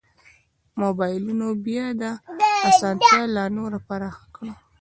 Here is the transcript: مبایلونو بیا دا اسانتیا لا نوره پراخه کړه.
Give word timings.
مبایلونو 0.81 1.47
بیا 1.65 1.85
دا 2.01 2.11
اسانتیا 2.69 3.23
لا 3.35 3.43
نوره 3.57 3.79
پراخه 3.87 4.25
کړه. 4.35 4.53